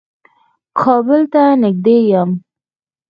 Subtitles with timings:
[0.79, 2.29] کابل ته نېږدې يم.